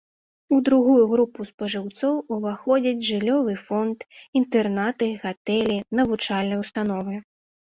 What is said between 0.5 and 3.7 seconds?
У другую групу спажыўцоў уваходзіць жыллёвы